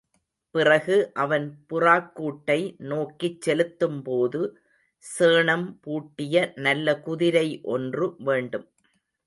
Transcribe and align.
பிறகு 0.55 0.95
அவன் 1.15 1.45
புறாக்கூட்டை 1.69 2.57
நோக்கிச் 2.85 3.41
செல்லும்போது, 3.41 4.41
சேணம் 5.05 5.67
பூட்டிய 5.81 6.35
நல்ல 6.59 6.99
குதிரை 6.99 7.47
ஒன்று 7.71 8.07
வேண்டும். 8.23 8.67